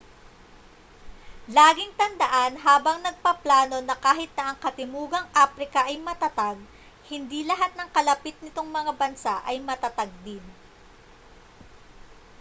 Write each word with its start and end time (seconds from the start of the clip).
laging 1.55 1.91
tandaan 2.01 2.51
habang 2.65 2.97
nagpaplano 3.05 3.77
na 3.85 3.93
kahit 4.05 4.31
na 4.35 4.43
ang 4.49 4.57
katimugang 4.65 5.27
aprika 5.43 5.81
ay 5.89 5.95
matatag 6.07 6.57
hindi 7.11 7.39
lahat 7.51 7.69
ng 7.77 7.85
kalapit 7.95 8.33
nitong 8.41 8.65
mga 8.77 8.91
bansa 9.01 9.35
ay 9.49 9.57
matatag 9.69 10.09
din 10.25 10.41